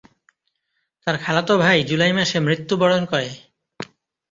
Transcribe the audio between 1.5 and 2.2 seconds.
ভাই জুলাই